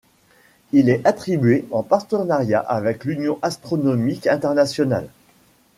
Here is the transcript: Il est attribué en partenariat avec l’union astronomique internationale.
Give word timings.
Il 0.71 0.89
est 0.89 1.05
attribué 1.05 1.63
en 1.69 1.83
partenariat 1.83 2.59
avec 2.61 3.05
l’union 3.05 3.37
astronomique 3.43 4.25
internationale. 4.25 5.07